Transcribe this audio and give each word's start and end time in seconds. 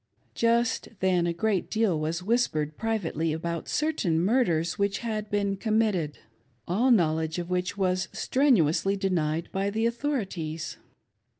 Just 0.33 0.87
then 0.99 1.27
a 1.27 1.31
great 1.33 1.69
deal 1.69 1.99
was 1.99 2.23
whispered 2.23 2.75
privately 2.75 3.31
about 3.33 3.69
certain 3.69 4.19
murders 4.19 4.79
which 4.79 4.97
had 5.05 5.29
been 5.29 5.55
committed, 5.55 6.17
all 6.67 6.89
knowledge 6.89 7.37
of 7.37 7.51
which 7.51 7.77
was 7.77 8.07
strenuously 8.11 8.95
denied 8.97 9.47
by 9.51 9.69
the 9.69 9.85
authorities. 9.85 10.77